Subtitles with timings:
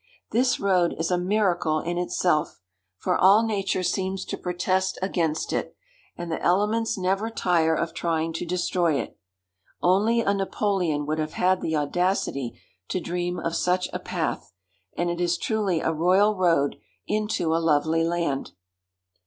[0.31, 2.59] This road is a miracle in itself,
[2.97, 5.75] for all nature seems to protest against it,
[6.17, 9.15] and the elements never tire of trying to destroy it.
[9.79, 14.51] Only a Napoleon would have had the audacity to dream of such a path,
[14.97, 18.53] and it is truly a royal road into a lovely land.